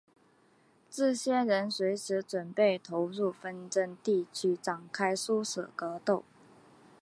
[0.89, 6.23] 这些人随时准备投入纷争地区展开殊死格斗。